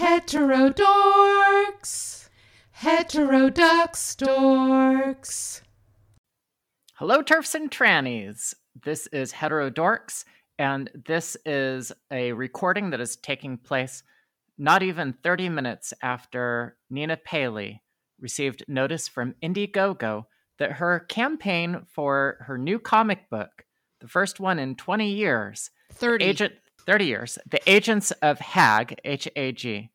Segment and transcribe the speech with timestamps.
[0.00, 0.80] Heterodorx.
[2.70, 5.60] Heterodox dorks.
[6.94, 8.54] Hello, turfs and trannies.
[8.82, 10.24] This is Heterodorx,
[10.58, 14.02] and this is a recording that is taking place
[14.56, 17.82] not even 30 minutes after Nina Paley
[18.18, 20.24] received notice from Indiegogo
[20.58, 23.66] that her campaign for her new comic book,
[24.00, 26.24] the first one in 20 years, 30.
[26.24, 29.90] Agent 30 years, The Agents of HAG, H A G,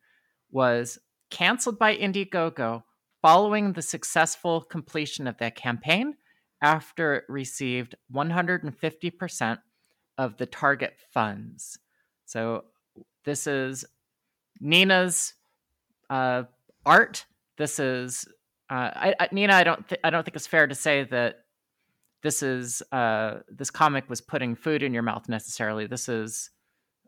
[0.51, 0.99] was
[1.29, 2.83] canceled by Indiegogo
[3.21, 6.15] following the successful completion of that campaign
[6.61, 9.57] after it received 150%
[10.17, 11.77] of the target funds.
[12.25, 12.65] So
[13.23, 13.85] this is
[14.59, 15.33] Nina's
[16.09, 16.43] uh,
[16.85, 17.25] art.
[17.57, 18.27] This is
[18.69, 19.53] uh, I, I, Nina.
[19.53, 19.87] I don't.
[19.87, 21.45] Th- I don't think it's fair to say that
[22.23, 25.85] this is uh, this comic was putting food in your mouth necessarily.
[25.85, 26.49] This is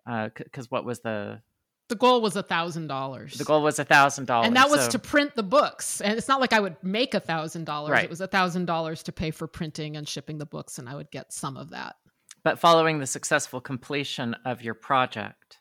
[0.08, 1.42] because uh, what was the
[1.90, 3.36] the goal was a thousand dollars.
[3.36, 4.92] The goal was a thousand dollars, and that was so.
[4.92, 6.02] to print the books.
[6.02, 8.04] And it's not like I would make a thousand dollars.
[8.04, 10.96] It was a thousand dollars to pay for printing and shipping the books, and I
[10.96, 11.96] would get some of that.
[12.44, 15.60] But following the successful completion of your project,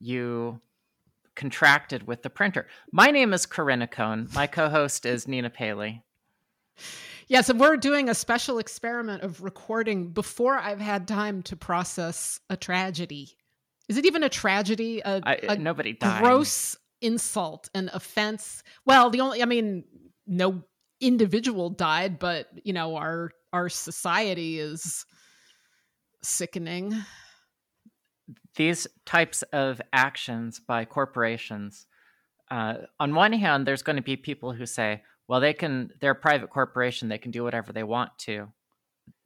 [0.00, 0.60] you
[1.36, 2.66] contracted with the printer.
[2.90, 4.28] My name is Corinna Cohn.
[4.34, 6.02] My co-host is Nina Paley.
[7.28, 12.40] Yes, and we're doing a special experiment of recording before I've had time to process
[12.48, 13.36] a tragedy.
[13.88, 15.00] Is it even a tragedy?
[15.04, 16.22] A, I, a nobody died.
[16.22, 18.62] Gross insult and offense.
[18.84, 19.84] Well, the only I mean,
[20.26, 20.62] no
[21.00, 25.04] individual died, but you know, our our society is
[26.22, 26.94] sickening
[28.56, 31.86] these types of actions by corporations,
[32.50, 36.12] uh, on one hand, there's going to be people who say, well, they can, they're
[36.12, 38.48] a private corporation, they can do whatever they want to.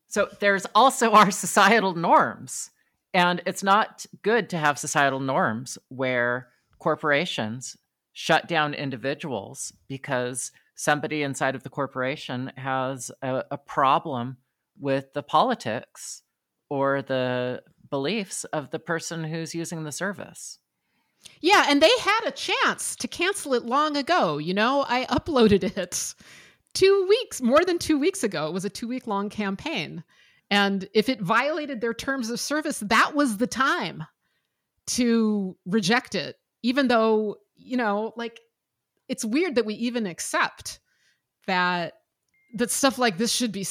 [0.09, 2.71] So there's also our societal norms.
[3.13, 7.77] And it's not good to have societal norms where corporations
[8.13, 14.37] shut down individuals because somebody inside of the corporation has a, a problem
[14.79, 16.23] with the politics
[16.69, 20.59] or the beliefs of the person who's using the service.
[21.41, 24.39] Yeah, and they had a chance to cancel it long ago.
[24.39, 26.15] You know, I uploaded it
[26.73, 28.47] two weeks, more than two weeks ago.
[28.47, 30.05] It was a two week long campaign.
[30.51, 34.05] And if it violated their terms of service, that was the time
[34.89, 38.41] to reject it, even though, you know, like
[39.09, 40.81] it's weird that we even accept
[41.47, 41.95] that
[42.55, 43.65] that stuff like this should be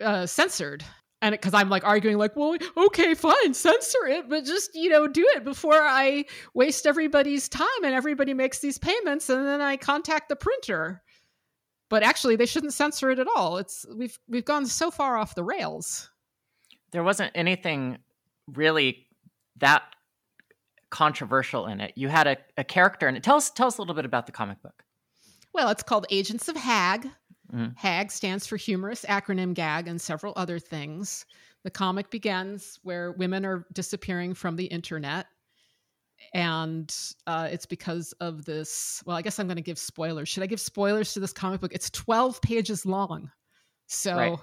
[0.00, 0.84] uh, censored
[1.22, 5.06] and because I'm like arguing, like, well, okay, fine, censor it, but just you know,
[5.06, 9.76] do it before I waste everybody's time and everybody makes these payments, and then I
[9.76, 11.00] contact the printer.
[11.88, 13.58] But actually, they shouldn't censor it at all.
[13.58, 16.10] It's we've we've gone so far off the rails.
[16.92, 17.98] There wasn't anything
[18.46, 19.06] really
[19.58, 19.82] that
[20.90, 21.92] controversial in it.
[21.96, 23.22] You had a, a character in it.
[23.22, 24.84] Tell us tell us a little bit about the comic book.
[25.54, 27.08] Well, it's called Agents of Hag.
[27.52, 27.76] Mm.
[27.76, 31.26] HAG stands for humorous acronym gag and several other things.
[31.64, 35.26] The comic begins where women are disappearing from the internet.
[36.34, 36.94] And
[37.26, 39.02] uh, it's because of this.
[39.04, 40.28] Well, I guess I'm going to give spoilers.
[40.28, 41.72] Should I give spoilers to this comic book?
[41.74, 43.30] It's 12 pages long.
[43.86, 44.38] So, right.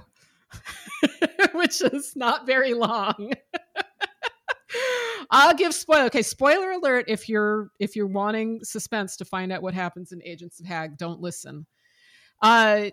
[1.54, 3.34] which is not very long.
[5.32, 6.06] I'll give spoiler.
[6.06, 7.06] Okay, spoiler alert.
[7.08, 10.98] If you're if you're wanting suspense to find out what happens in Agents of Hag,
[10.98, 11.66] don't listen.
[12.42, 12.90] Uh,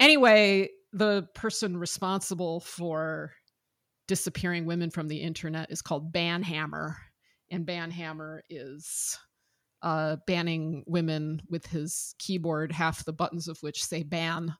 [0.00, 3.32] anyway, the person responsible for
[4.08, 6.94] disappearing women from the internet is called Banhammer,
[7.50, 9.18] and Banhammer is
[9.82, 14.54] uh, banning women with his keyboard, half the buttons of which say ban,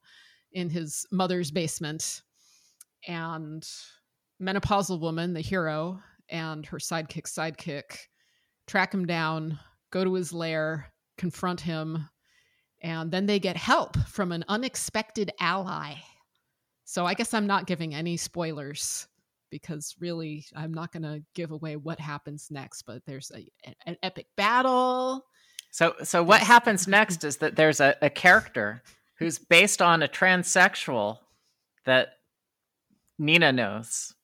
[0.52, 2.22] in his mother's basement.
[3.06, 3.66] And
[4.42, 7.98] menopausal woman, the hero, and her sidekick, sidekick,
[8.66, 9.58] track him down,
[9.90, 12.08] go to his lair, confront him,
[12.82, 15.94] and then they get help from an unexpected ally.
[16.84, 19.08] So I guess I'm not giving any spoilers
[19.50, 23.46] because really I'm not going to give away what happens next, but there's a,
[23.86, 25.24] an epic battle.
[25.70, 28.82] So so what happens next is that there's a, a character
[29.18, 31.18] who's based on a transsexual
[31.84, 32.10] that
[33.18, 34.14] Nina knows.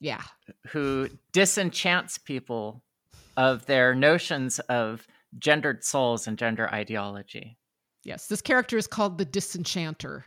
[0.00, 0.22] Yeah.
[0.68, 2.82] Who disenchants people
[3.36, 5.06] of their notions of
[5.38, 7.56] gendered souls and gender ideology.
[8.04, 10.26] Yes, this character is called the Disenchanter.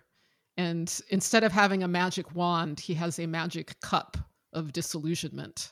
[0.57, 4.17] And instead of having a magic wand, he has a magic cup
[4.53, 5.71] of disillusionment.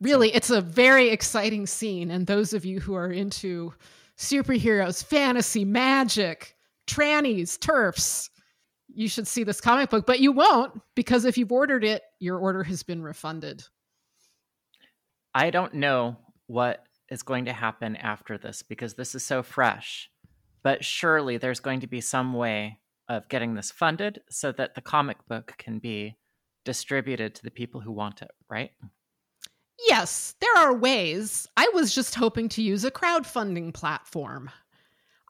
[0.00, 2.10] Really, it's a very exciting scene.
[2.10, 3.74] And those of you who are into
[4.16, 6.56] superheroes, fantasy, magic,
[6.86, 8.30] trannies, turfs,
[8.94, 12.38] you should see this comic book, but you won't because if you've ordered it, your
[12.38, 13.62] order has been refunded.
[15.34, 16.16] I don't know
[16.46, 20.10] what is going to happen after this because this is so fresh.
[20.62, 22.78] But surely there's going to be some way
[23.08, 26.16] of getting this funded so that the comic book can be
[26.64, 28.70] distributed to the people who want it, right?
[29.88, 31.46] Yes, there are ways.
[31.56, 34.50] I was just hoping to use a crowdfunding platform.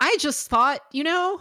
[0.00, 1.40] I just thought, you know,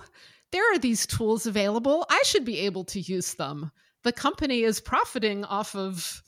[0.51, 2.05] there are these tools available.
[2.09, 3.71] I should be able to use them.
[4.03, 6.23] The company is profiting off of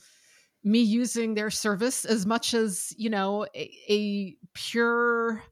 [0.64, 5.44] me using their service as much as, you know, a, a pure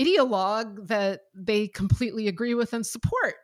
[0.00, 3.34] ideologue that they completely agree with and support.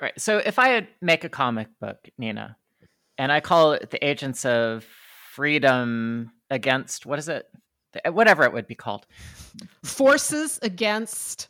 [0.00, 0.18] Right.
[0.18, 2.56] So if I make a comic book, Nina,
[3.18, 4.84] and I call it the Agents of
[5.32, 7.46] Freedom against what is it?
[8.06, 9.06] Whatever it would be called.
[9.84, 11.48] Forces against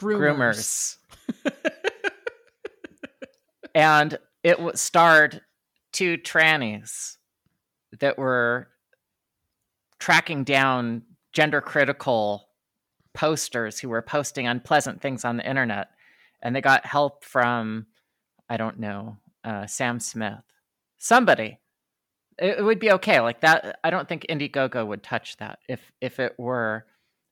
[0.00, 0.98] groomers.
[1.44, 1.44] groomers.
[3.74, 5.40] and it starred
[5.92, 7.16] two trannies
[8.00, 8.68] that were
[9.98, 11.02] tracking down
[11.32, 12.48] gender critical
[13.14, 15.88] posters who were posting unpleasant things on the internet
[16.42, 17.86] and they got help from
[18.48, 20.42] i don't know uh, sam smith
[20.98, 21.58] somebody
[22.38, 25.92] it, it, would be okay like that i don't think indiegogo would touch that if
[26.00, 26.84] if it were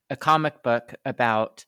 [0.08, 1.66] a comic book about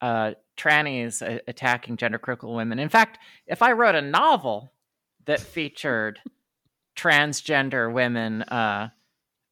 [0.00, 4.72] uh, trannies attacking gender critical women in fact if i wrote a novel
[5.26, 6.20] that featured
[6.96, 8.88] transgender women uh,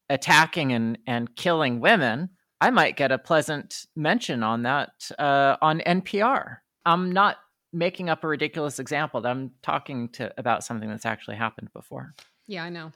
[0.09, 2.29] attacking and, and killing women
[2.61, 7.37] i might get a pleasant mention on that uh, on npr I'm not
[7.71, 9.25] making up a ridiculous example.
[9.25, 12.13] I'm talking to about something that's actually happened before.
[12.47, 12.91] Yeah, I know.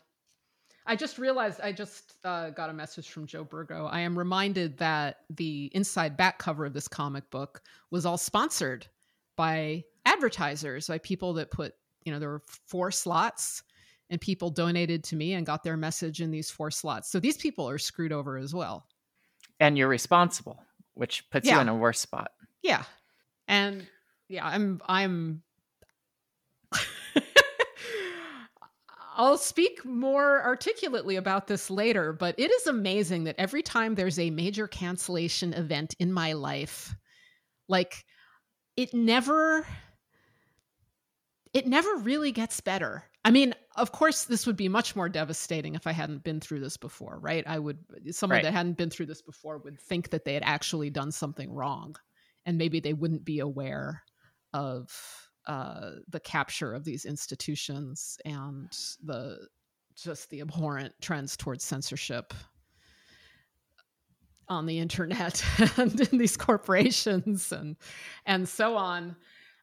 [0.87, 3.85] I just realized I just uh, got a message from Joe Burgo.
[3.87, 7.61] I am reminded that the inside back cover of this comic book
[7.91, 8.87] was all sponsored
[9.35, 11.73] by advertisers, by people that put,
[12.03, 13.63] you know, there were four slots
[14.09, 17.11] and people donated to me and got their message in these four slots.
[17.11, 18.87] So these people are screwed over as well.
[19.59, 20.63] And you're responsible,
[20.93, 21.55] which puts yeah.
[21.55, 22.31] you in a worse spot.
[22.61, 22.83] Yeah.
[23.49, 23.85] And
[24.29, 25.43] yeah, I'm I'm
[29.17, 34.19] I'll speak more articulately about this later, but it is amazing that every time there's
[34.19, 36.95] a major cancellation event in my life,
[37.67, 38.05] like
[38.75, 39.65] it never
[41.51, 43.05] it never really gets better.
[43.25, 46.59] I mean, of course, this would be much more devastating if I hadn't been through
[46.59, 47.43] this before, right?
[47.47, 47.79] I would,
[48.11, 48.43] someone right.
[48.43, 51.95] that hadn't been through this before would think that they had actually done something wrong
[52.45, 54.03] and maybe they wouldn't be aware
[54.53, 58.69] of uh, the capture of these institutions and
[59.03, 59.47] the
[59.95, 62.33] just the abhorrent trends towards censorship
[64.49, 65.43] on the internet
[65.77, 67.75] and in these corporations and
[68.25, 69.15] and so on.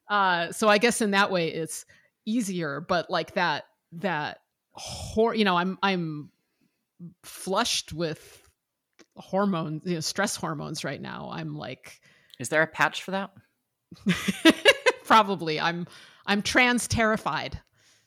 [0.08, 1.86] Uh, so I guess in that way it's
[2.26, 4.38] easier, but like that that
[4.72, 6.30] hor- you know I'm I'm
[7.22, 8.42] flushed with
[9.16, 11.30] hormones, you know, stress hormones right now.
[11.32, 12.00] I'm like
[12.40, 13.30] is there a patch for that?
[15.04, 15.60] Probably.
[15.60, 15.86] I'm
[16.26, 17.60] I'm trans terrified.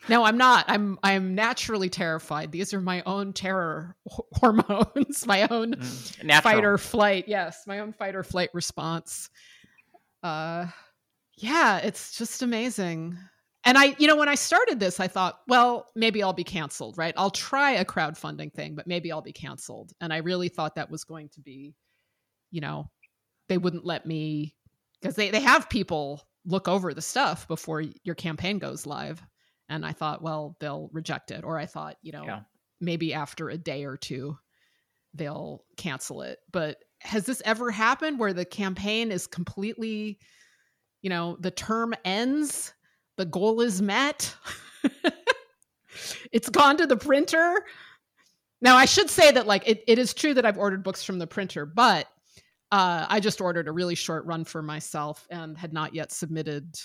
[0.10, 0.66] No, I'm not.
[0.68, 2.52] I'm I'm naturally terrified.
[2.52, 3.96] These are my own terror
[4.34, 7.26] hormones, my own mm, fight or flight.
[7.28, 9.30] Yes, my own fight or flight response.
[10.24, 10.68] Uh
[11.38, 13.18] yeah, it's just amazing.
[13.64, 16.98] And I, you know, when I started this, I thought, well, maybe I'll be canceled,
[16.98, 17.14] right?
[17.18, 19.92] I'll try a crowdfunding thing, but maybe I'll be canceled.
[20.00, 21.76] And I really thought that was going to be,
[22.50, 22.90] you know,
[23.50, 24.56] they wouldn't let me
[25.02, 29.22] because they, they have people look over the stuff before your campaign goes live.
[29.70, 31.44] And I thought, well, they'll reject it.
[31.44, 32.40] Or I thought, you know, yeah.
[32.80, 34.38] maybe after a day or two,
[35.14, 36.40] they'll cancel it.
[36.52, 40.20] But has this ever happened where the campaign is completely,
[41.02, 42.74] you know, the term ends,
[43.18, 44.34] the goal is met,
[46.32, 47.62] it's gone to the printer?
[48.62, 51.20] Now, I should say that, like, it, it is true that I've ordered books from
[51.20, 52.08] the printer, but
[52.72, 56.78] uh, I just ordered a really short run for myself and had not yet submitted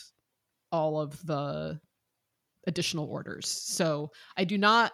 [0.71, 1.81] all of the
[2.67, 3.49] additional orders.
[3.49, 4.93] So I do not,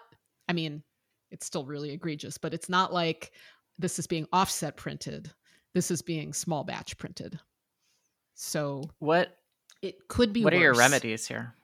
[0.48, 0.82] I mean,
[1.30, 3.32] it's still really egregious, but it's not like
[3.78, 5.30] this is being offset printed.
[5.74, 7.38] This is being small batch printed.
[8.34, 9.36] So what
[9.82, 10.60] it could be What worse.
[10.60, 11.54] are your remedies here?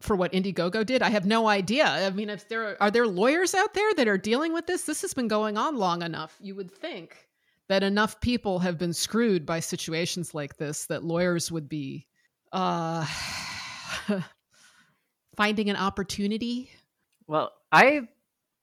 [0.00, 1.86] For what Indiegogo did, I have no idea.
[1.86, 4.82] I mean, if there are, are there lawyers out there that are dealing with this,
[4.82, 6.36] this has been going on long enough.
[6.40, 7.28] You would think
[7.68, 12.06] that enough people have been screwed by situations like this that lawyers would be
[12.52, 13.04] uh,
[15.36, 16.70] finding an opportunity.
[17.26, 18.08] Well, I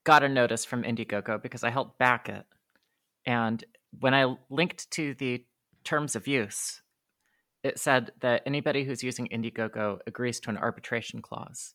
[0.06, 2.46] got a notice from Indiegogo because I helped back it.
[3.26, 3.64] And
[4.00, 5.46] when I linked to the
[5.84, 6.82] terms of use,
[7.64, 11.74] it said that anybody who's using Indiegogo agrees to an arbitration clause.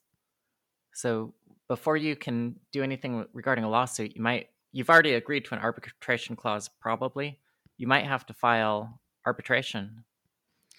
[0.92, 1.34] So
[1.68, 5.60] before you can do anything regarding a lawsuit, you might you've already agreed to an
[5.60, 7.38] arbitration clause, probably.
[7.76, 10.04] You might have to file arbitration.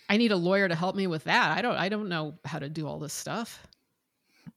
[0.10, 1.58] I need a lawyer to help me with that.
[1.58, 3.68] I don't I don't know how to do all this stuff.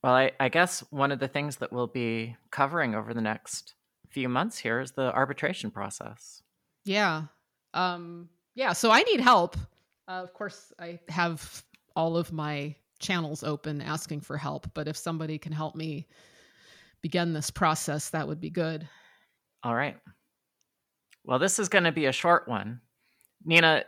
[0.03, 3.75] Well, I, I guess one of the things that we'll be covering over the next
[4.09, 6.43] few months here is the arbitration process.
[6.85, 7.25] Yeah.
[7.75, 9.57] Um yeah, so I need help.
[10.09, 11.65] Uh, of course, I have
[11.97, 16.07] all of my channels open asking for help, but if somebody can help me
[17.01, 18.89] begin this process, that would be good.
[19.62, 19.97] All right.
[21.25, 22.81] Well, this is going to be a short one.
[23.45, 23.85] Nina,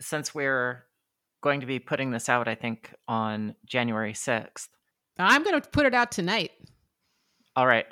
[0.00, 0.84] since we're
[1.42, 4.68] going to be putting this out, I think, on January 6th.
[5.18, 6.50] I'm going to put it out tonight.
[7.56, 7.86] All right.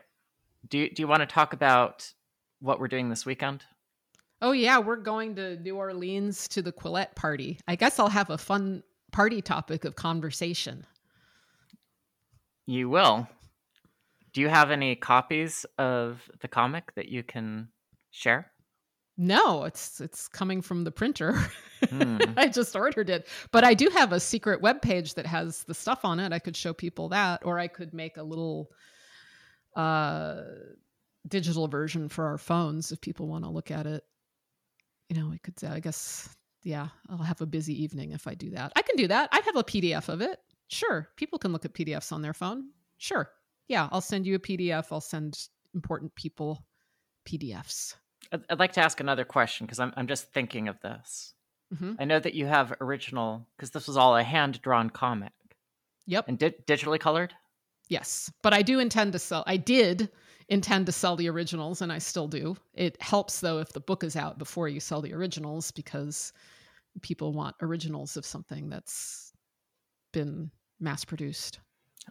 [0.68, 2.10] Do you, do you want to talk about
[2.60, 3.64] what we're doing this weekend?
[4.40, 4.78] Oh, yeah.
[4.78, 7.58] We're going to New Orleans to the Quillette party.
[7.68, 10.84] I guess I'll have a fun party topic of conversation.
[12.66, 13.28] You will.
[14.32, 17.68] Do you have any copies of the comic that you can
[18.10, 18.52] share?
[19.18, 21.34] No, it's it's coming from the printer.
[21.82, 22.34] Mm.
[22.38, 23.28] I just ordered it.
[23.50, 26.32] But I do have a secret web page that has the stuff on it.
[26.32, 28.70] I could show people that or I could make a little
[29.76, 30.42] uh
[31.28, 34.02] digital version for our phones if people want to look at it.
[35.10, 38.50] You know, we could I guess yeah, I'll have a busy evening if I do
[38.50, 38.72] that.
[38.76, 39.28] I can do that.
[39.32, 40.38] I have a PDF of it.
[40.68, 41.08] Sure.
[41.16, 42.70] People can look at PDFs on their phone.
[42.96, 43.28] Sure.
[43.72, 44.88] Yeah, I'll send you a PDF.
[44.92, 46.62] I'll send important people
[47.26, 47.94] PDFs.
[48.30, 51.32] I'd like to ask another question because I'm I'm just thinking of this.
[51.74, 51.94] Mm-hmm.
[51.98, 55.32] I know that you have original because this was all a hand drawn comic.
[56.04, 56.28] Yep.
[56.28, 57.32] And di- digitally colored.
[57.88, 59.42] Yes, but I do intend to sell.
[59.46, 60.10] I did
[60.50, 62.58] intend to sell the originals, and I still do.
[62.74, 66.34] It helps though if the book is out before you sell the originals because
[67.00, 69.32] people want originals of something that's
[70.12, 71.60] been mass produced.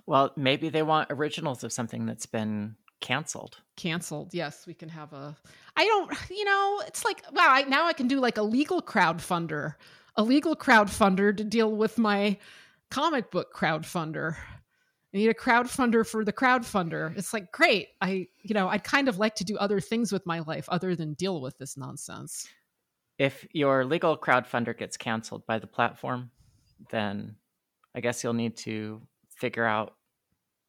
[0.06, 3.58] Well, maybe they want originals of something that's been canceled.
[3.76, 4.34] Canceled.
[4.34, 5.36] Yes, we can have a.
[5.76, 6.12] I don't.
[6.30, 7.48] You know, it's like wow.
[7.50, 9.76] I, now I can do like a legal crowdfunder,
[10.16, 12.38] a legal crowdfunder to deal with my
[12.90, 14.36] comic book crowdfunder.
[15.14, 17.18] I need a crowdfunder for the crowdfunder.
[17.18, 17.90] It's like great.
[18.00, 20.96] I, you know, I'd kind of like to do other things with my life other
[20.96, 22.48] than deal with this nonsense.
[23.18, 26.32] If your legal crowdfunder gets canceled by the platform,
[26.92, 27.36] then
[27.94, 29.02] I guess you'll need to
[29.42, 29.96] figure out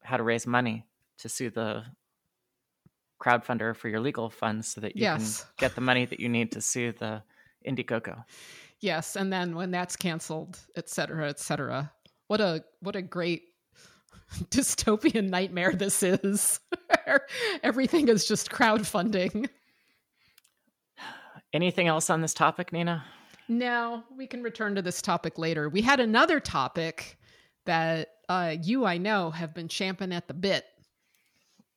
[0.02, 0.86] how to raise money
[1.18, 1.84] to sue the
[3.22, 5.42] crowdfunder for your legal funds so that you yes.
[5.42, 7.22] can get the money that you need to sue the
[7.68, 8.24] Indiegogo.
[8.80, 11.92] Yes, and then when that's canceled, et cetera, et cetera.
[12.28, 13.42] What a what a great
[14.50, 16.58] dystopian nightmare this is.
[17.62, 19.48] Everything is just crowdfunding.
[21.52, 23.04] Anything else on this topic, Nina?
[23.48, 25.68] No, we can return to this topic later.
[25.68, 27.18] We had another topic
[27.66, 30.64] that uh, you, I know, have been champing at the bit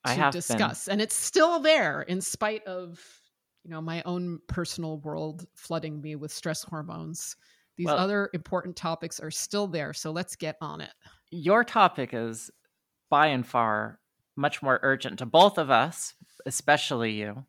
[0.08, 0.94] to discuss, been.
[0.94, 3.04] and it's still there in spite of
[3.66, 7.36] you know my own personal world flooding me with stress hormones.
[7.76, 10.92] These well, other important topics are still there, so let's get on it.
[11.30, 12.50] Your topic is
[13.10, 14.00] by and far
[14.38, 16.14] much more urgent to both of us,
[16.46, 17.44] especially you.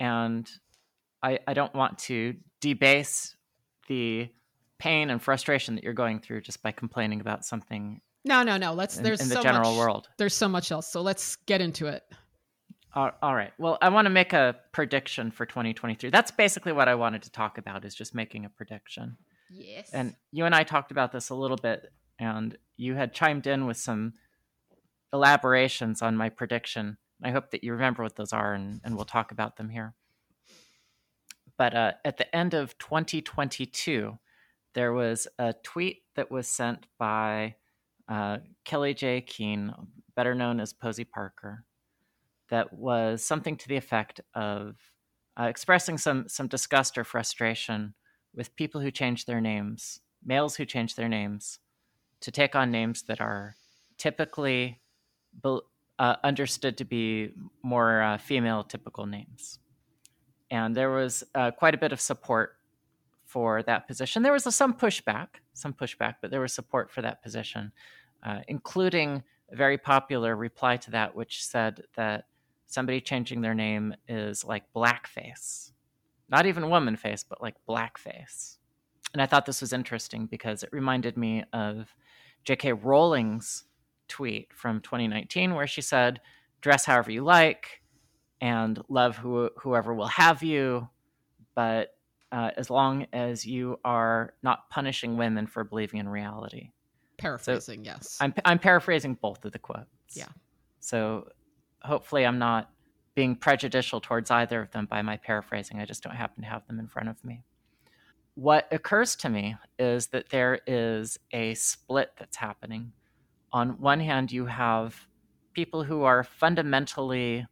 [0.00, 0.50] And
[1.22, 3.36] I, I don't want to debase
[3.86, 4.28] the
[4.80, 8.74] pain and frustration that you're going through just by complaining about something no no no.
[8.74, 10.08] Let's in, there's in the so general much, world.
[10.18, 10.86] There's so much else.
[10.86, 12.04] So let's get into it.
[12.94, 13.52] All right.
[13.58, 17.30] Well i want to make a prediction for 2023 that's basically what i wanted to
[17.30, 19.16] talk about is just making a prediction.
[19.50, 19.90] Yes.
[19.92, 23.66] And you and i talked about this a little bit and you had chimed in
[23.66, 24.14] with some
[25.12, 26.98] elaborations on my prediction.
[27.22, 29.94] I hope that you remember what those are and, and we'll talk about them here.
[31.56, 34.18] But uh, at the end of 2022
[34.74, 37.54] there was a tweet that was sent by
[38.08, 39.20] uh, Kelly J.
[39.20, 39.72] Keen,
[40.16, 41.64] better known as Posie Parker,
[42.48, 44.76] that was something to the effect of
[45.38, 47.94] uh, expressing some some disgust or frustration
[48.34, 51.58] with people who change their names, males who change their names,
[52.20, 53.56] to take on names that are
[53.98, 54.80] typically
[55.42, 55.58] be,
[55.98, 59.58] uh, understood to be more uh, female typical names.
[60.50, 62.56] And there was uh, quite a bit of support
[63.24, 64.22] for that position.
[64.22, 67.72] There was some pushback, some pushback, but there was support for that position,
[68.22, 72.26] uh, including a very popular reply to that, which said that
[72.66, 75.72] somebody changing their name is like blackface,
[76.28, 78.56] not even woman face, but like blackface.
[79.12, 81.94] And I thought this was interesting because it reminded me of
[82.44, 82.74] J.K.
[82.74, 83.64] Rowling's
[84.06, 86.20] tweet from 2019, where she said,
[86.60, 87.82] "Dress however you like,
[88.40, 90.88] and love who, whoever will have you,
[91.54, 91.94] but
[92.30, 96.70] uh, as long as you are not punishing women for believing in reality.
[97.18, 98.16] Paraphrasing, so yes.
[98.20, 99.86] I'm I'm paraphrasing both of the quotes.
[100.14, 100.28] Yeah.
[100.80, 101.28] So
[101.82, 102.70] hopefully I'm not
[103.14, 105.80] being prejudicial towards either of them by my paraphrasing.
[105.80, 107.42] I just don't happen to have them in front of me.
[108.36, 112.92] What occurs to me is that there is a split that's happening.
[113.52, 115.08] On one hand, you have
[115.52, 117.44] people who are fundamentally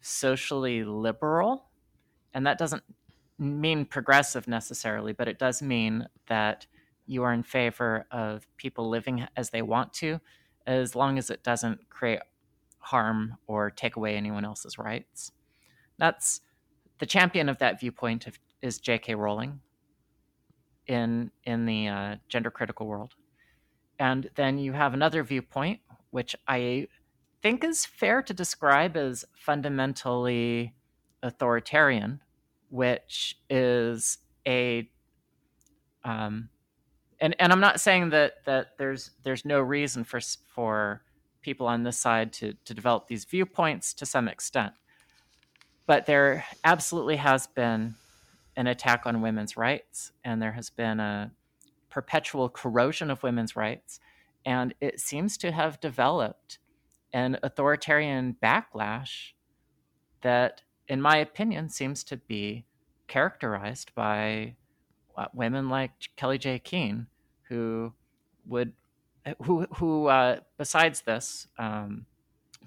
[0.00, 1.66] socially liberal,
[2.34, 2.82] and that doesn't
[3.38, 6.66] mean progressive necessarily, but it does mean that
[7.06, 10.20] you are in favor of people living as they want to,
[10.66, 12.20] as long as it doesn't create
[12.78, 15.32] harm or take away anyone else's rights.
[15.98, 16.40] That's
[16.98, 19.14] the champion of that viewpoint of, is J.K.
[19.14, 19.60] Rowling
[20.86, 23.14] in in the uh, gender critical world,
[23.98, 26.88] and then you have another viewpoint which I
[27.42, 30.74] think is fair to describe as fundamentally
[31.22, 32.22] authoritarian,
[32.70, 34.88] which is a
[36.04, 36.48] um,
[37.20, 40.20] and and I'm not saying that that there's there's no reason for
[40.54, 41.02] for
[41.42, 44.72] people on this side to to develop these viewpoints to some extent,
[45.86, 47.94] but there absolutely has been
[48.56, 51.32] an attack on women's rights, and there has been a
[51.90, 54.00] perpetual corrosion of women's rights,
[54.44, 56.58] and it seems to have developed
[57.12, 59.32] an authoritarian backlash
[60.22, 62.66] that, in my opinion, seems to be
[63.08, 64.56] characterized by
[65.32, 66.58] women like Kelly J.
[66.58, 67.06] Keen,
[67.48, 67.92] who
[68.46, 68.72] would
[69.42, 72.06] who who uh, besides this um,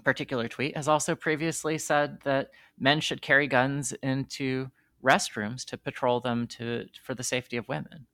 [0.03, 4.70] particular tweet has also previously said that men should carry guns into
[5.03, 8.06] restrooms to patrol them to for the safety of women.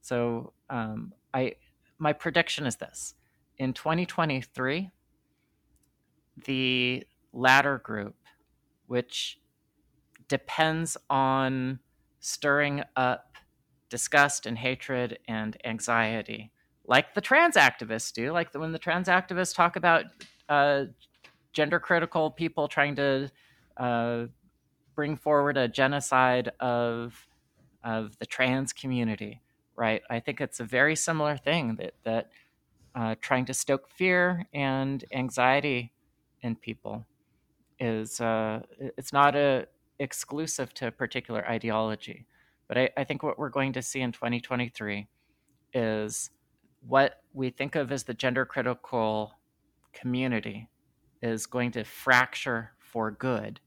[0.00, 1.54] So um, I
[1.98, 3.14] my prediction is this:
[3.58, 4.90] in 2023,
[6.44, 8.16] the latter group,
[8.86, 9.40] which
[10.28, 11.78] depends on
[12.20, 13.35] stirring up
[13.88, 16.50] disgust and hatred and anxiety,
[16.86, 18.32] like the trans activists do.
[18.32, 20.04] Like when the trans activists talk about
[20.48, 20.84] uh,
[21.52, 23.30] gender critical people trying to
[23.76, 24.26] uh,
[24.94, 27.26] bring forward a genocide of
[27.84, 29.42] of the trans community,
[29.76, 30.02] right?
[30.10, 32.30] I think it's a very similar thing that that
[32.94, 35.92] uh, trying to stoke fear and anxiety
[36.42, 37.06] in people
[37.78, 39.66] is uh, it's not a
[39.98, 42.26] exclusive to a particular ideology.
[42.68, 45.06] But I, I think what we're going to see in 2023
[45.72, 46.30] is
[46.86, 49.32] what we think of as the gender critical
[49.92, 50.68] community
[51.22, 53.60] is going to fracture for good,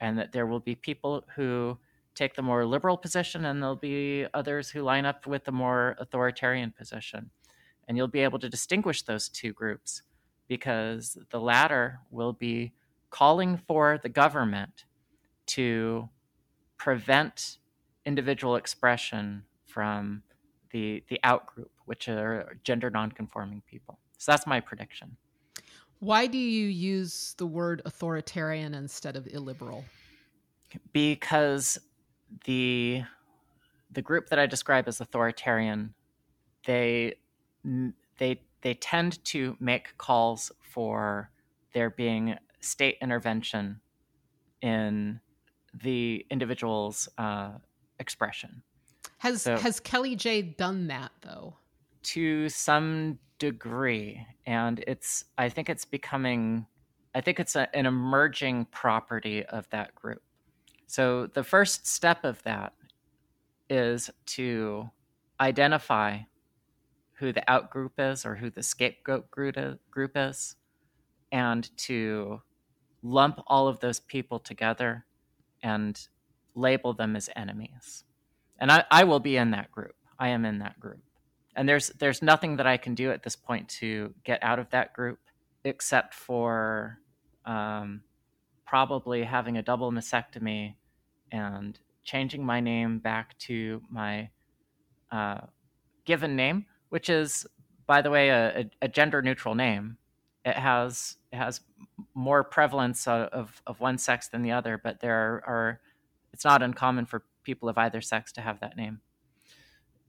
[0.00, 1.78] and that there will be people who
[2.14, 5.96] take the more liberal position, and there'll be others who line up with the more
[5.98, 7.30] authoritarian position.
[7.88, 10.02] And you'll be able to distinguish those two groups
[10.48, 12.72] because the latter will be
[13.10, 14.84] calling for the government
[15.46, 16.08] to
[16.76, 17.58] prevent
[18.04, 20.22] individual expression from
[20.70, 23.98] the the outgroup, which are gender nonconforming people.
[24.18, 25.16] So that's my prediction.
[25.98, 29.84] Why do you use the word authoritarian instead of illiberal?
[30.92, 31.78] Because
[32.44, 33.02] the
[33.90, 35.94] the group that I describe as authoritarian,
[36.64, 37.16] they
[38.18, 41.30] they they tend to make calls for
[41.72, 43.80] there being state intervention
[44.62, 45.20] in
[45.82, 47.52] the individual's uh,
[48.00, 48.62] expression.
[49.18, 51.56] Has so, has Kelly J done that though?
[52.02, 56.66] To some degree, and it's I think it's becoming
[57.14, 60.22] I think it's a, an emerging property of that group.
[60.86, 62.72] So the first step of that
[63.68, 64.90] is to
[65.40, 66.18] identify
[67.12, 70.56] who the outgroup is or who the scapegoat group is,
[71.30, 72.40] and to
[73.02, 75.04] lump all of those people together
[75.62, 76.08] and
[76.54, 78.04] label them as enemies.
[78.58, 79.94] And I, I will be in that group.
[80.18, 81.00] I am in that group.
[81.56, 84.70] And there's there's nothing that I can do at this point to get out of
[84.70, 85.18] that group
[85.64, 86.98] except for
[87.44, 88.02] um,
[88.66, 90.74] probably having a double mastectomy
[91.32, 94.30] and changing my name back to my
[95.10, 95.40] uh,
[96.04, 97.46] given name, which is,
[97.86, 99.96] by the way, a, a gender neutral name.
[100.44, 101.60] It has it has
[102.14, 105.80] more prevalence of, of one sex than the other, but there are
[106.40, 109.02] it's not uncommon for people of either sex to have that name.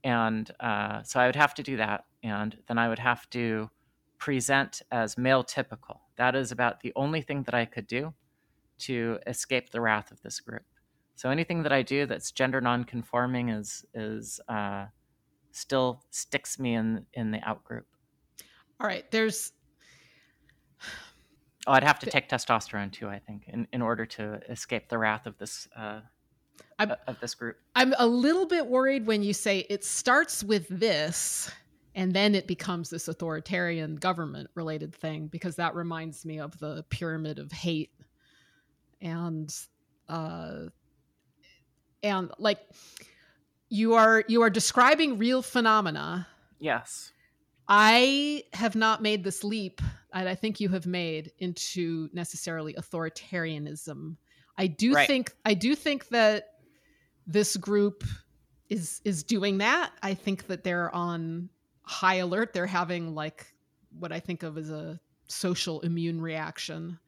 [0.02, 3.68] And uh, so I would have to do that, and then I would have to
[4.16, 6.00] present as male typical.
[6.16, 8.14] That is about the only thing that I could do
[8.78, 10.64] to escape the wrath of this group.
[11.16, 14.86] So anything that I do that's gender nonconforming is is uh,
[15.50, 17.84] still sticks me in in the out group.
[18.80, 19.52] All right, there's.
[21.66, 23.08] Oh, I'd have to take testosterone too.
[23.08, 26.00] I think in, in order to escape the wrath of this uh,
[26.90, 27.56] I'm, of this group.
[27.74, 31.50] I'm a little bit worried when you say it starts with this
[31.94, 36.84] and then it becomes this authoritarian government related thing because that reminds me of the
[36.90, 37.90] pyramid of hate
[39.00, 39.54] and
[40.08, 40.66] uh
[42.02, 42.60] and like
[43.68, 46.26] you are you are describing real phenomena
[46.62, 47.12] Yes.
[47.68, 54.16] I have not made this leap, and I think you have made into necessarily authoritarianism.
[54.56, 55.06] I do Right.
[55.08, 56.51] think I do think that
[57.26, 58.04] this group
[58.68, 59.92] is is doing that.
[60.02, 61.48] I think that they're on
[61.82, 62.52] high alert.
[62.52, 63.52] They're having like
[63.98, 66.98] what I think of as a social immune reaction,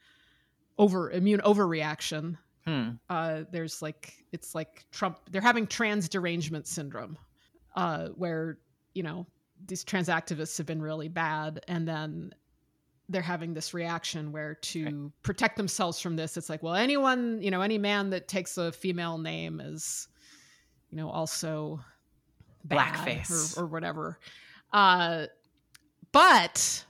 [0.78, 2.36] over immune overreaction.
[2.66, 2.90] Hmm.
[3.08, 5.18] Uh, there's like it's like Trump.
[5.30, 7.18] They're having trans derangement syndrome,
[7.76, 8.58] uh, where
[8.94, 9.26] you know
[9.66, 12.34] these trans activists have been really bad, and then
[13.08, 17.50] they're having this reaction where to protect themselves from this, it's like, well, anyone, you
[17.50, 20.08] know, any man that takes a female name is,
[20.90, 21.80] you know, also
[22.66, 23.56] Blackface.
[23.56, 24.18] or, or whatever.
[24.72, 25.26] Uh,
[26.12, 26.84] but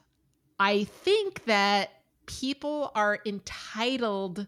[0.60, 1.90] I think that
[2.26, 4.46] people are entitled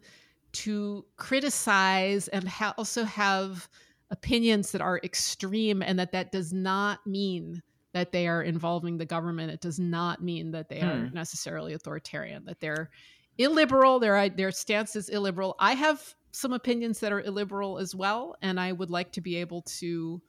[0.53, 3.69] to criticize and ha- also have
[4.11, 7.63] opinions that are extreme and that that does not mean
[7.97, 11.15] that they are involving the government it does not mean that they are Hmm.
[11.15, 12.91] necessarily authoritarian that they're
[13.39, 18.37] illiberal their their stance is illiberal i have some opinions that are illiberal as well
[18.43, 20.21] and i would like to be able to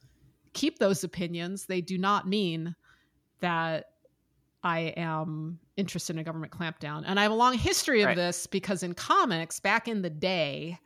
[0.54, 2.74] keep those opinions they do not mean
[3.42, 3.84] that
[4.64, 7.04] I am interested in a government clampdown.
[7.06, 8.18] And I have a long history of Right.
[8.18, 10.80] this because in comics, back in the day,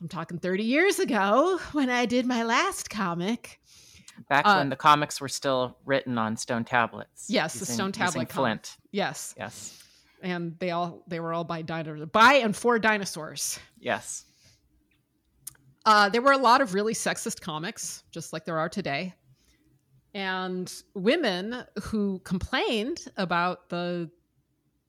[0.00, 3.58] I'm talking 30 years ago when I did my last comic.
[4.28, 7.26] Back Uh, when the comics were still written on stone tablets.
[7.28, 8.76] Yes, the stone tablet flint.
[8.90, 9.34] Yes.
[9.36, 9.82] Yes.
[10.22, 13.58] And they all they were all by dinosaurs by and for dinosaurs.
[13.78, 14.24] Yes.
[15.84, 19.14] Uh, there were a lot of really sexist comics, just like there are today.
[20.14, 24.10] And women who complained about the,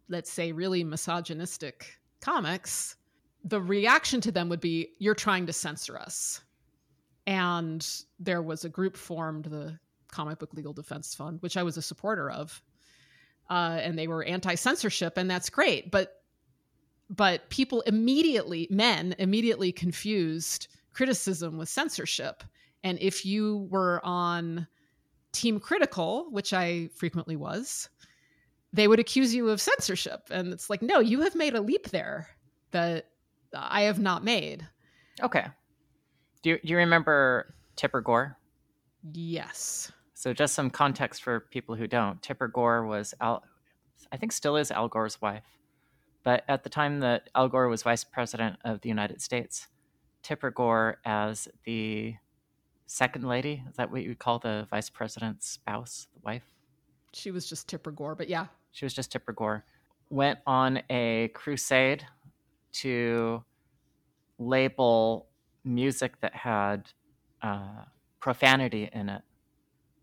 [0.10, 2.96] let's say, really misogynistic comics,
[3.44, 6.42] the reaction to them would be, You're trying to censor us.
[7.28, 7.88] And
[8.20, 9.78] there was a group formed, the
[10.10, 12.62] Comic Book Legal Defense Fund, which I was a supporter of.
[13.50, 15.92] Uh, and they were anti censorship, and that's great.
[15.92, 16.14] But
[17.10, 22.44] but people immediately men immediately confused criticism with censorship
[22.84, 24.68] and if you were on
[25.32, 27.88] team critical which i frequently was
[28.74, 31.92] they would accuse you of censorship and it's like no you have made a leap
[31.92, 32.28] there
[32.72, 33.06] that
[33.54, 34.68] i have not made
[35.22, 35.46] Okay.
[36.48, 38.38] Do you, do you remember Tipper Gore?
[39.12, 42.22] yes So, just some context for people who don't.
[42.22, 43.44] Tipper Gore was Al,
[44.14, 45.44] I think, still is Al Gore's wife.
[46.24, 49.68] But at the time that Al Gore was vice president of the United States,
[50.24, 52.16] Tipper Gore, as the
[52.86, 56.44] second lady, is that what you would call the vice president's spouse, the wife?
[57.12, 59.66] she was just tipper gore but yeah She was just Tipper Gore.
[60.10, 62.06] Went on a crusade
[62.84, 63.44] to
[64.40, 65.28] label
[65.68, 66.92] music that had
[67.42, 67.84] uh,
[68.20, 69.22] profanity in it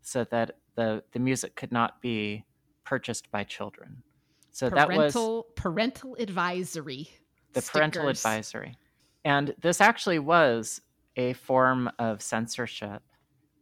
[0.01, 2.45] so that the, the music could not be
[2.83, 4.03] purchased by children.
[4.51, 7.09] So that was parental parental advisory
[7.55, 8.77] the parental advisory.
[9.23, 10.81] And this actually was
[11.15, 13.01] a form of censorship.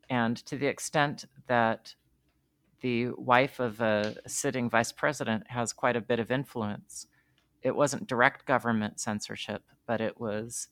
[0.10, 1.96] And to the extent that
[2.82, 7.08] the wife of a sitting vice president has quite a bit of influence,
[7.62, 10.68] it wasn't direct government censorship, but it was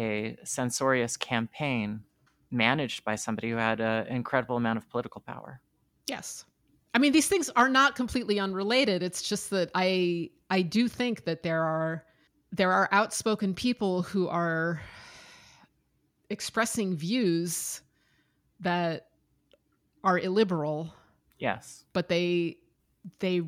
[0.00, 2.00] a censorious campaign
[2.50, 5.60] managed by somebody who had an incredible amount of political power.
[6.06, 6.44] Yes.
[6.94, 9.02] I mean these things are not completely unrelated.
[9.02, 12.04] It's just that I I do think that there are
[12.50, 14.80] there are outspoken people who are
[16.30, 17.82] expressing views
[18.60, 19.08] that
[20.02, 20.92] are illiberal,
[21.38, 21.84] Yes.
[21.92, 22.56] but they
[23.20, 23.42] they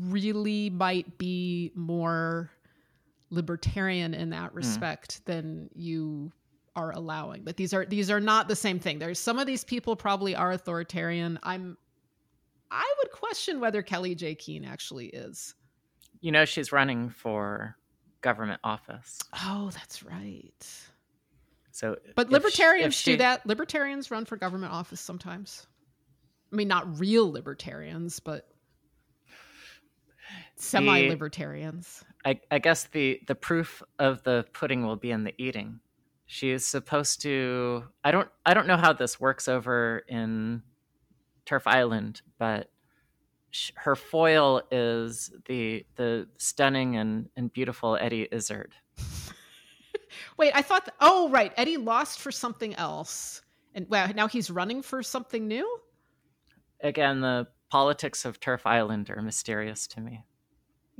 [0.00, 2.50] really might be more
[3.30, 4.56] libertarian in that hmm.
[4.56, 6.32] respect than you
[6.76, 7.42] are allowing.
[7.42, 8.98] But these are these are not the same thing.
[8.98, 11.38] There's some of these people probably are authoritarian.
[11.42, 11.76] I'm
[12.70, 14.34] I would question whether Kelly J.
[14.34, 15.54] Keen actually is.
[16.20, 17.76] You know, she's running for
[18.20, 19.18] government office.
[19.44, 20.66] Oh, that's right.
[21.70, 23.46] So, But if she- libertarians she- do that.
[23.46, 25.66] Libertarians run for government office sometimes.
[26.52, 28.48] I mean, not real libertarians, but
[30.56, 32.04] semi libertarians.
[32.28, 35.80] I, I guess the the proof of the pudding will be in the eating.
[36.26, 37.84] She is supposed to.
[38.04, 38.28] I don't.
[38.44, 40.62] I don't know how this works over in
[41.46, 42.70] Turf Island, but
[43.50, 48.74] sh- her foil is the the stunning and, and beautiful Eddie Izzard.
[50.36, 50.90] Wait, I thought.
[51.00, 51.54] oh, right.
[51.56, 53.40] Eddie lost for something else,
[53.74, 55.78] and well, now he's running for something new.
[56.82, 60.26] Again, the politics of Turf Island are mysterious to me.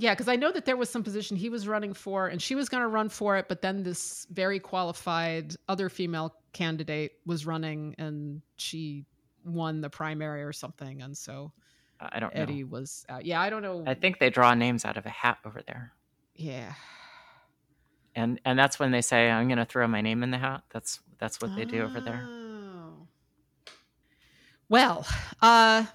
[0.00, 2.54] Yeah, because I know that there was some position he was running for, and she
[2.54, 7.44] was going to run for it, but then this very qualified other female candidate was
[7.46, 9.04] running, and she
[9.44, 11.52] won the primary or something, and so
[11.98, 12.70] I don't Eddie know.
[12.70, 13.24] was out.
[13.26, 13.82] Yeah, I don't know.
[13.88, 15.92] I think they draw names out of a hat over there.
[16.36, 16.74] yeah,
[18.14, 20.62] And and that's when they say I'm going to throw my name in the hat.
[20.70, 22.22] That's that's what they do over there.
[22.24, 23.08] Oh.
[24.68, 25.06] Well,
[25.42, 25.86] uh,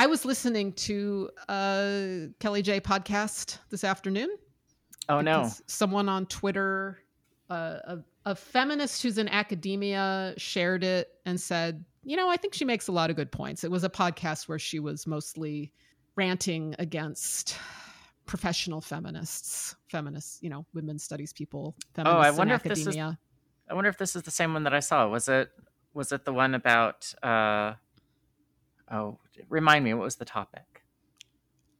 [0.00, 2.06] I was listening to uh,
[2.38, 4.30] Kelly J podcast this afternoon.
[5.10, 5.50] Oh no.
[5.66, 7.00] Someone on Twitter,
[7.50, 12.54] uh, a, a feminist who's in academia, shared it and said, you know, I think
[12.54, 13.62] she makes a lot of good points.
[13.62, 15.70] It was a podcast where she was mostly
[16.16, 17.58] ranting against
[18.24, 22.78] professional feminists, feminists, you know, women's studies people, feminists Oh, I in wonder if this
[22.78, 23.18] is- academia.
[23.68, 25.06] I wonder if this is the same one that I saw.
[25.08, 25.50] Was it
[25.92, 27.74] was it the one about uh
[28.92, 30.82] Oh, remind me what was the topic?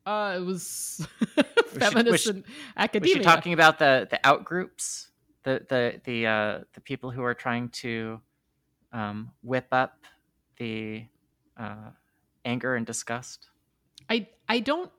[0.06, 1.06] Uh, it was
[1.68, 2.44] feminists she- in Was
[2.76, 3.14] academia.
[3.14, 5.10] she talking about the the out groups?
[5.44, 8.20] The the the uh the people who are trying to
[8.92, 9.98] um whip up
[10.58, 11.04] the
[11.56, 11.90] uh
[12.44, 13.46] anger and disgust?
[14.08, 14.90] I I don't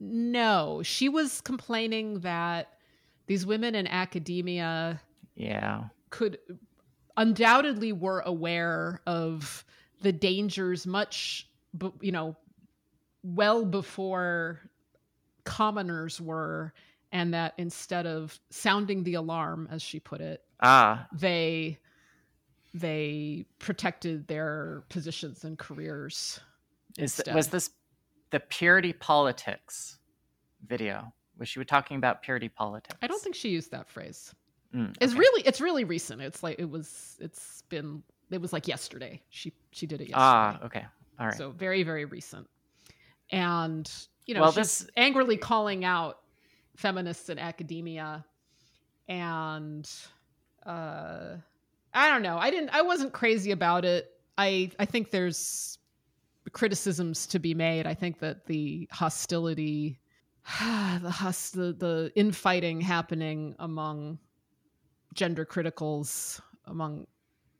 [0.00, 0.82] know.
[0.84, 2.68] She was complaining that
[3.26, 5.00] these women in academia
[5.34, 5.84] Yeah.
[6.10, 6.38] could
[7.16, 9.64] undoubtedly were aware of
[10.02, 12.36] the dangers much bu- you know
[13.22, 14.60] well before
[15.44, 16.72] commoners were
[17.12, 21.78] and that instead of sounding the alarm as she put it Ah, they
[22.74, 26.40] they protected their positions and careers
[26.98, 27.34] is instead.
[27.34, 27.70] was this
[28.30, 29.98] the purity politics
[30.66, 31.12] video?
[31.38, 32.96] Was she talking about purity politics?
[33.02, 34.34] I don't think she used that phrase.
[34.74, 36.20] Mm, It's really it's really recent.
[36.22, 39.22] It's like it was it's been it was like yesterday.
[39.30, 40.16] She she did it yesterday.
[40.16, 40.86] Ah, okay.
[41.18, 41.36] All right.
[41.36, 42.48] So very very recent.
[43.30, 43.90] And
[44.26, 46.18] you know Well, she's this- angrily calling out
[46.76, 48.24] feminists in academia
[49.08, 49.90] and
[50.64, 51.36] uh
[51.94, 52.36] I don't know.
[52.38, 54.10] I didn't I wasn't crazy about it.
[54.36, 55.78] I I think there's
[56.52, 57.86] criticisms to be made.
[57.86, 59.98] I think that the hostility
[60.60, 64.18] the hus the, the infighting happening among
[65.14, 67.06] gender criticals among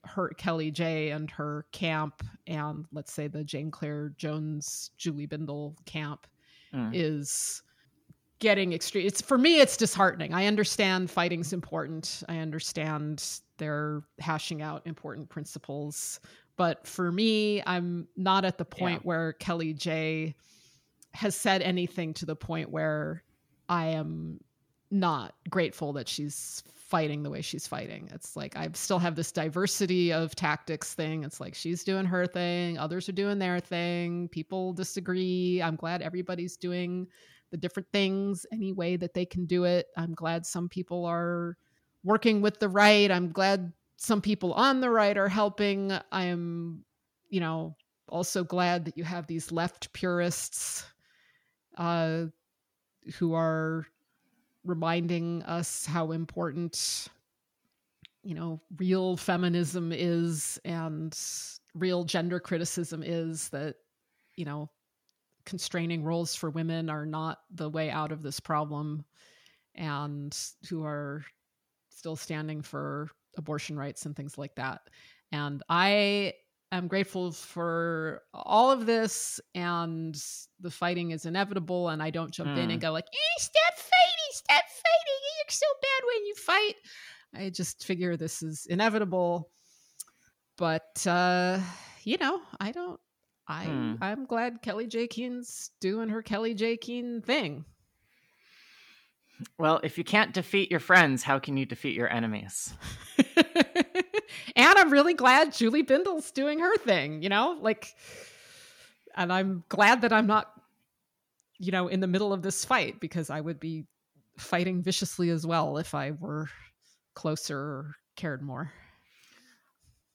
[0.07, 5.75] her Kelly J and her camp and let's say the Jane Clare Jones Julie Bindel
[5.87, 6.27] camp
[6.75, 6.91] Mm.
[6.93, 7.63] is
[8.41, 13.25] getting extreme it's for me it's disheartening i understand fighting's important i understand
[13.57, 16.19] they're hashing out important principles
[16.57, 19.07] but for me i'm not at the point Yeah.
[19.07, 20.35] where kelly j
[21.15, 23.23] has said anything to the point where
[23.69, 24.41] i am
[24.91, 29.33] not grateful that she's fighting the way she's fighting it's like i still have this
[29.33, 34.29] diversity of tactics thing it's like she's doing her thing others are doing their thing
[34.29, 37.07] people disagree i'm glad everybody's doing
[37.51, 39.87] the different things any way that they can do it.
[39.97, 41.57] I'm glad some people are
[42.05, 43.11] working with the right.
[43.11, 45.93] I'm glad some people on the right are helping.
[46.13, 46.85] I am,
[47.29, 47.77] you know,
[48.09, 50.85] also glad that you have these left purists
[51.77, 52.25] uh,
[53.19, 53.87] who are
[54.67, 57.09] reminding us how important,
[58.23, 61.19] you know, real feminism is and
[61.75, 63.77] real gender criticism is that,
[64.37, 64.69] you know,
[65.45, 69.05] constraining roles for women are not the way out of this problem
[69.77, 70.37] and
[70.69, 71.25] who are
[71.91, 74.81] still standing for abortion rights and things like that.
[75.33, 76.35] And I
[76.73, 80.21] am grateful for all of this and
[80.61, 83.75] the fighting is inevitable and I don't jump in and go like, eh, stop
[85.49, 86.75] So bad when you fight.
[87.35, 89.51] I just figure this is inevitable.
[90.57, 91.61] But uh,
[92.05, 93.01] you know, I don't
[93.49, 93.95] I Hmm.
[94.01, 95.07] I'm glad Kelly J.
[95.07, 96.77] Keen's doing her Kelly J.
[96.77, 97.65] Keen thing.
[99.59, 102.73] Well, if you can't defeat your friends, how can you defeat your enemies?
[103.37, 107.59] and I'm really glad Julie Bindel's doing her thing, you know?
[107.61, 107.95] Like
[109.17, 110.53] and I'm glad that I'm not
[111.59, 113.87] you know in the middle of this fight because I would be
[114.39, 116.49] fighting viciously as well if I were
[117.15, 118.73] closer or cared more.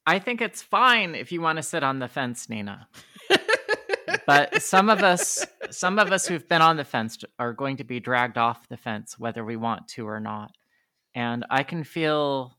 [0.05, 2.87] I think it's fine if you want to sit on the fence, Nina.
[4.25, 7.83] but some of us some of us who've been on the fence are going to
[7.83, 10.51] be dragged off the fence whether we want to or not
[11.15, 12.57] and i can feel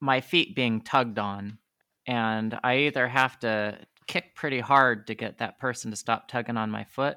[0.00, 1.58] my feet being tugged on
[2.06, 6.56] and i either have to kick pretty hard to get that person to stop tugging
[6.56, 7.16] on my foot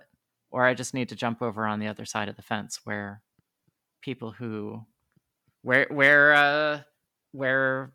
[0.50, 3.22] or i just need to jump over on the other side of the fence where
[4.02, 4.82] people who
[5.62, 6.82] where where uh
[7.32, 7.94] where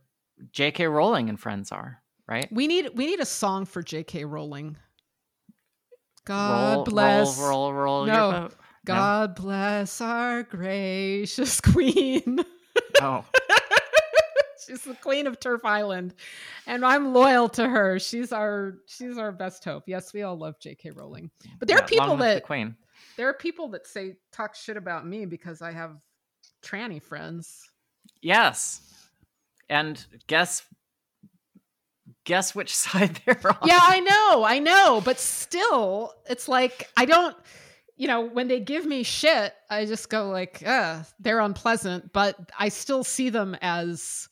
[0.52, 4.24] jk rowling and friends are right We need we need a song for J.K.
[4.24, 4.76] Rowling.
[6.24, 7.38] God roll, bless.
[7.38, 8.12] roll roll roll No.
[8.30, 12.38] your boat God bless our gracious queen.
[13.00, 13.24] Oh,
[14.66, 16.14] she's the queen of Turf Island,
[16.68, 17.98] and I'm loyal to her.
[17.98, 19.84] She's our she's our best hope.
[19.86, 20.90] Yes, we all love J.K.
[20.92, 22.76] Rowling, but there yeah, are people that the queen.
[23.16, 25.96] There are people that say talk shit about me because I have
[26.62, 27.62] tranny friends.
[28.22, 28.80] Yes,
[29.68, 30.64] and guess
[32.24, 33.68] guess which side they're on.
[33.68, 37.36] Yeah, I know, I know, but still, it's like I don't.
[37.98, 42.36] You know, when they give me shit, I just go like, "Uh, they're unpleasant," but
[42.58, 44.28] I still see them as,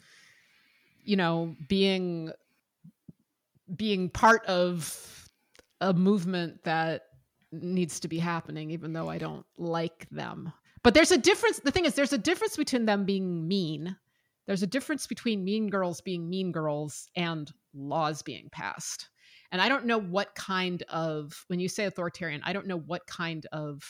[1.03, 2.31] you know, being
[3.75, 5.31] being part of
[5.81, 7.05] a movement that
[7.63, 10.53] needs to be happening, even though I don't like them.
[10.83, 11.61] But there's a difference.
[11.61, 13.97] The thing is, there's a difference between them being mean.
[14.47, 19.09] There's a difference between mean girls being mean girls and laws being passed.
[19.51, 23.07] And I don't know what kind of, when you say authoritarian, I don't know what
[23.07, 23.83] kind of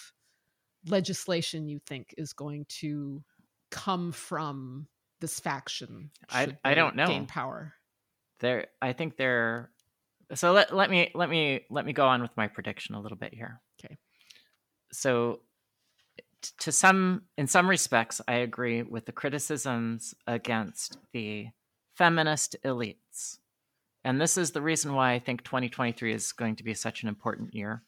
[0.87, 3.23] legislation you think is going to
[3.71, 4.87] come from
[5.21, 6.11] this faction.
[6.31, 7.07] I- I don't know.
[7.07, 7.75] Gain power.
[8.41, 9.71] they're i think they're
[10.33, 13.19] so let, let me let me let me go on with my prediction a little
[13.19, 13.97] bit here Okay.
[14.93, 15.41] so
[16.59, 21.47] to some in some respects i agree with the criticisms against the
[21.95, 23.39] feminist elites
[24.05, 27.09] and this is the reason why i think 2023 is going to be such an
[27.09, 27.83] important year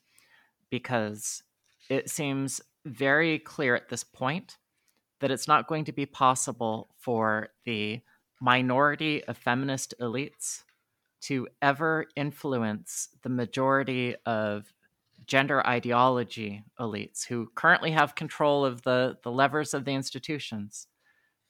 [0.71, 1.43] because
[1.89, 4.57] it seems very clear at this point
[5.21, 8.01] that it's not going to be possible for the
[8.41, 10.63] minority of feminist elites
[11.27, 14.73] to ever influence the majority of
[15.27, 20.87] gender ideology elites who currently have control of the, the levers of the institutions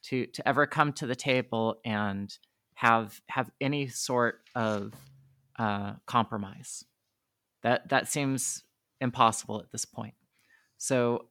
[0.02, 2.38] to, to ever come to the table and
[2.74, 4.92] have have any sort of
[5.58, 6.84] uh, compromise.
[7.62, 8.62] That that seems
[9.00, 10.14] impossible at this point.
[10.78, 11.26] So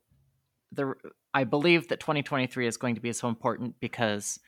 [0.71, 0.93] the
[1.33, 4.39] I believe that 2023 is going to be so important because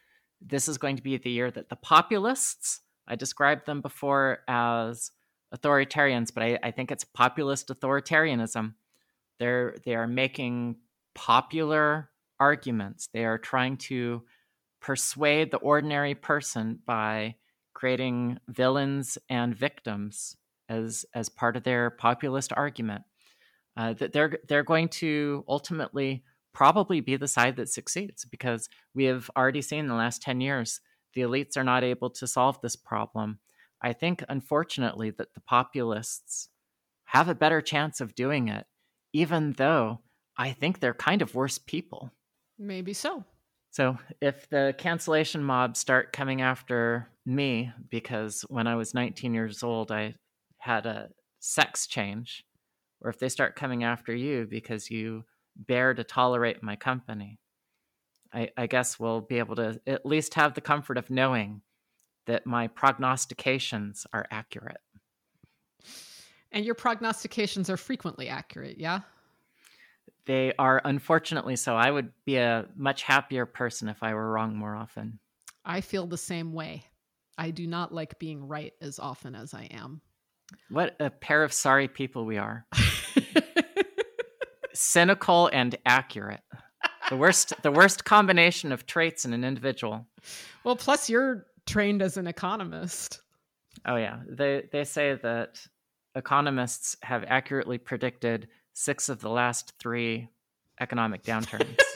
[0.42, 5.12] this is going to be the year that the populists, I described them before as
[5.56, 8.74] authoritarians, but I, I think it's populist authoritarianism.
[9.40, 10.78] They're they are making
[11.16, 13.10] popular arguments.
[13.14, 14.24] They are trying to
[14.82, 17.36] persuade the ordinary person by
[17.74, 20.36] creating villains and victims
[20.70, 23.04] as as part of their populist argument.
[23.76, 29.04] Uh, that they're they're going to ultimately probably be the side that succeeds because we
[29.06, 30.82] have already seen in the last 10 years
[31.14, 33.40] the elites are not able to solve this problem.
[33.82, 36.50] I think, unfortunately, that the populists
[37.06, 38.66] have a better chance of doing it,
[39.14, 40.02] even though
[40.38, 42.12] I think they're kind of worse people.
[42.60, 43.24] Maybe so.
[43.72, 49.62] So if the cancellation mobs start coming after me because when I was 19 years
[49.62, 50.16] old, I
[50.58, 52.44] had a sex change,
[53.02, 57.40] or if they start coming after you because you bear to tolerate my company,
[58.34, 61.62] I, I guess we'll be able to at least have the comfort of knowing
[62.26, 64.82] that my prognostications are accurate.
[66.52, 69.02] And your prognostications are frequently accurate, yeah?
[70.26, 71.76] They are unfortunately so.
[71.76, 75.20] I would be a much happier person if I were wrong more often.
[75.64, 76.84] I feel the same way.
[77.38, 80.02] I do not like being right as often as I am.
[80.70, 82.66] What a pair of sorry people we are.
[84.74, 86.42] Cynical and accurate.
[87.10, 90.06] The worst the worst combination of traits in an individual.
[90.64, 93.22] well, plus you're trained as an economist.
[93.86, 94.20] Oh yeah.
[94.28, 95.66] They they say that
[96.16, 100.28] economists have accurately predicted 6 of the last 3
[100.82, 101.78] economic downturns.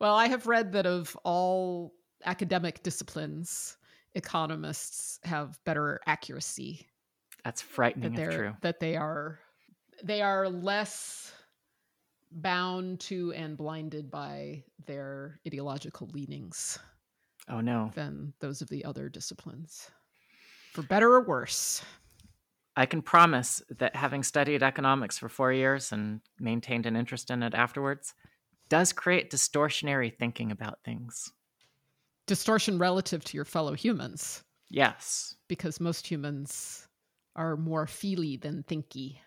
[0.00, 1.92] well, I have read that of all
[2.24, 3.76] academic disciplines,
[4.14, 6.86] economists have better accuracy.
[7.44, 8.52] That's That frightening if they're true.
[8.62, 9.38] that they are
[10.02, 11.32] they are less
[12.30, 16.78] bound to and blinded by their ideological leanings
[17.48, 17.92] Oh no.
[17.94, 19.90] than those of the other disciplines.
[20.72, 21.82] For better or worse.
[22.76, 27.42] I can promise that having studied economics for 4 years and maintained an interest in
[27.42, 28.14] it afterwards
[28.68, 31.32] does create distortionary thinking about things.
[32.26, 35.36] Distortion relative to your fellow humans, Yes.
[35.48, 36.86] because most humans
[37.34, 39.18] are more feely than thinky.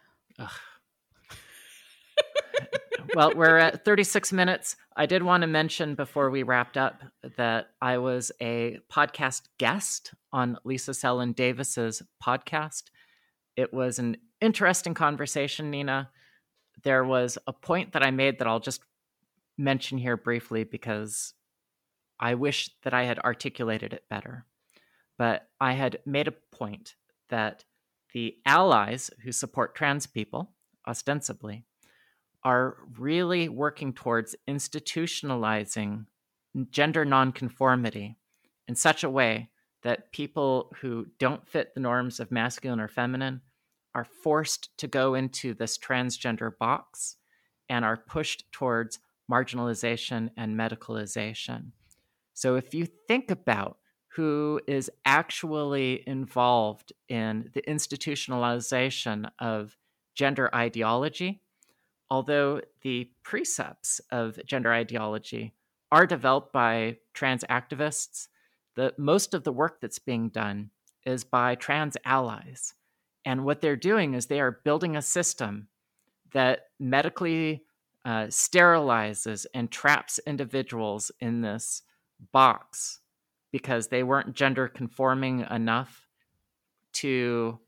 [3.15, 4.75] Well, we're at 36 minutes.
[4.95, 7.01] I did want to mention before we wrapped up
[7.37, 12.83] that I was a podcast guest on Lisa Selin Davis's podcast.
[13.55, 16.09] It was an interesting conversation, Nina.
[16.83, 18.81] There was a point that I made that I'll just
[19.57, 21.33] mention here briefly because
[22.19, 24.45] I wish that I had articulated it better.
[25.17, 26.95] But I had made a point
[27.29, 27.63] that
[28.13, 30.51] the allies who support trans people
[30.87, 31.65] ostensibly,
[32.43, 36.05] are really working towards institutionalizing
[36.69, 38.17] gender nonconformity
[38.67, 39.49] in such a way
[39.83, 43.41] that people who don't fit the norms of masculine or feminine
[43.93, 47.17] are forced to go into this transgender box
[47.69, 51.71] and are pushed towards marginalization and medicalization.
[52.33, 53.77] So if you think about
[54.15, 59.77] who is actually involved in the institutionalization of
[60.15, 61.41] gender ideology,
[62.11, 65.53] although the precepts of gender ideology
[65.93, 68.27] are developed by trans activists,
[68.75, 70.69] the most of the work that's being done
[71.05, 72.73] is by trans allies.
[73.23, 75.69] And what they're doing is they are building a system
[76.33, 77.63] that medically
[78.03, 81.83] uh, sterilizes and traps individuals in this
[82.33, 82.99] box
[83.51, 86.07] because they weren't gender conforming enough
[86.93, 87.59] to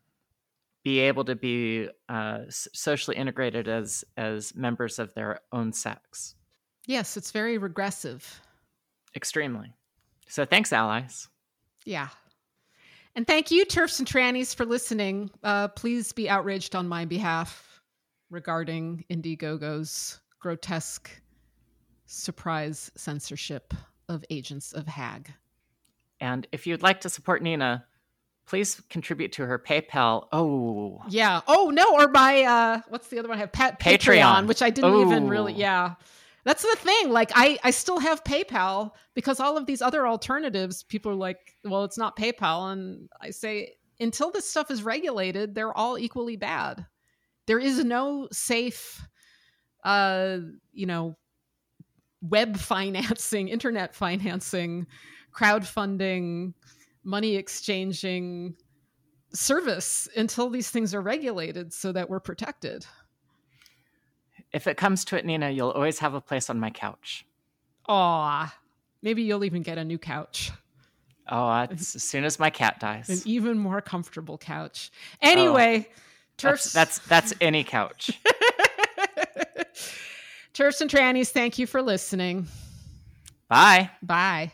[0.84, 6.36] be able to be uh, socially integrated as as members of their own sex.
[6.86, 8.42] Yes, it's very regressive.
[9.16, 9.74] Extremely.
[10.28, 11.30] So thanks, allies.
[11.86, 12.10] Yeah.
[13.16, 15.30] And thank you, turfs and trannies, for listening.
[15.44, 17.82] Uh, please be outraged on my behalf
[18.32, 21.10] regarding Indiegogo's grotesque
[22.06, 23.74] surprise censorship
[24.10, 25.32] of Agents of Hag.
[26.20, 27.86] And if you'd like to support Nina,
[28.46, 30.28] please contribute to her PayPal.
[30.32, 31.02] Oh.
[31.10, 31.41] Yeah.
[31.48, 33.52] Oh no, or my uh what's the other one I have?
[33.52, 35.96] Pat- Patreon, Patreon, which I didn't even really yeah.
[36.46, 37.10] That's the thing.
[37.10, 41.56] Like I I still have PayPal because all of these other alternatives people are like,
[41.64, 46.36] well, it's not PayPal and I say until this stuff is regulated, they're all equally
[46.36, 46.86] bad.
[47.46, 49.06] There is no safe
[49.84, 50.38] uh,
[50.72, 51.16] you know,
[52.22, 54.88] web financing, internet financing,
[55.34, 56.54] crowdfunding,
[57.04, 58.56] money exchanging
[59.34, 62.86] service until these things are regulated so that we're protected.
[64.51, 67.26] If it comes to it, Nina, you'll always have a place on my couch.
[67.88, 68.56] Aw,
[69.01, 70.51] maybe you'll even get a new couch.
[71.30, 73.10] Oh, as soon as my cat dies.
[73.10, 74.91] An even more comfortable couch.
[75.22, 75.93] Anyway, oh,
[76.38, 78.20] that's, that's that's any couch.
[80.54, 82.47] turfs and trannies, thank you for listening.
[83.47, 83.89] Bye.
[84.01, 84.54] Bye.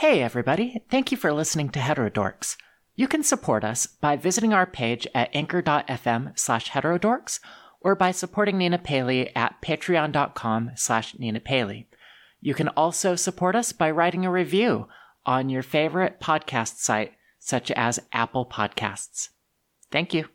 [0.00, 0.82] Hey, everybody.
[0.90, 2.58] Thank you for listening to Heterodorx.
[2.96, 7.40] You can support us by visiting our page at anchor.fm slash heterodorx
[7.80, 11.88] or by supporting Nina Paley at patreon.com slash Nina Paley.
[12.42, 14.86] You can also support us by writing a review
[15.24, 19.30] on your favorite podcast site, such as Apple Podcasts.
[19.90, 20.28] Thank you.